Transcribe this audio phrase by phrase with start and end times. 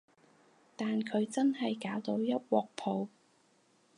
[0.75, 3.07] 但佢真係搞到一鑊泡